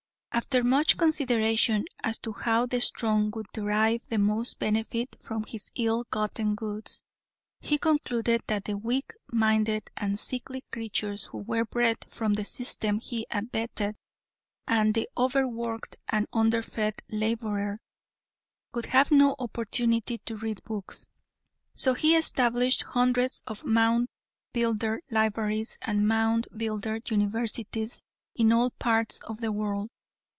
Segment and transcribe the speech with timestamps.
[0.33, 5.69] After much consideration as to how the strong would derive the most benefit from his
[5.75, 7.03] ill gotten goods,
[7.59, 12.99] he concluded that the weak minded and sickly creatures who were bred from the system
[13.01, 13.97] he abetted
[14.65, 17.81] and the over worked and under fed laborer
[18.73, 21.05] would have no opportunity to read books,
[21.75, 28.01] so he established hundreds of Moundbuilder libraries and Moundbuilder universities
[28.33, 29.89] in all parts of the world.